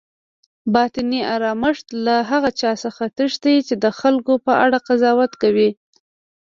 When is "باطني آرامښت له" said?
0.73-2.15